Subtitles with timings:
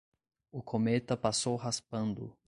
[0.51, 2.35] O cometa passou raspando